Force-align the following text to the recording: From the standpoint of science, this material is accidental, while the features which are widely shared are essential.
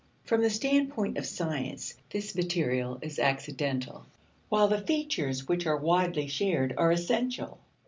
From 0.23 0.41
the 0.41 0.49
standpoint 0.49 1.19
of 1.19 1.27
science, 1.27 1.93
this 2.09 2.33
material 2.33 2.97
is 3.03 3.19
accidental, 3.19 4.07
while 4.49 4.67
the 4.67 4.81
features 4.81 5.47
which 5.47 5.67
are 5.67 5.77
widely 5.77 6.25
shared 6.25 6.73
are 6.75 6.89
essential. 6.91 7.59